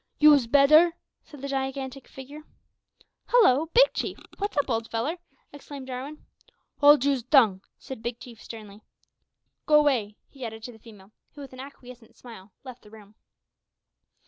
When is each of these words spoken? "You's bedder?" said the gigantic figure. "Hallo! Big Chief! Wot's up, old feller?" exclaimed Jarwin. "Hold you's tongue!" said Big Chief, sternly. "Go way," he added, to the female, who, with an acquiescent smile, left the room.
"You's 0.17 0.47
bedder?" 0.47 0.93
said 1.23 1.43
the 1.43 1.47
gigantic 1.47 2.07
figure. 2.07 2.41
"Hallo! 3.27 3.67
Big 3.67 3.93
Chief! 3.93 4.17
Wot's 4.39 4.57
up, 4.57 4.67
old 4.67 4.89
feller?" 4.89 5.19
exclaimed 5.53 5.85
Jarwin. 5.85 6.25
"Hold 6.79 7.05
you's 7.05 7.21
tongue!" 7.21 7.61
said 7.77 8.01
Big 8.01 8.19
Chief, 8.19 8.41
sternly. 8.41 8.81
"Go 9.67 9.83
way," 9.83 10.17
he 10.27 10.43
added, 10.43 10.63
to 10.63 10.71
the 10.71 10.79
female, 10.79 11.11
who, 11.35 11.41
with 11.41 11.53
an 11.53 11.59
acquiescent 11.59 12.15
smile, 12.17 12.51
left 12.63 12.81
the 12.81 12.89
room. 12.89 13.13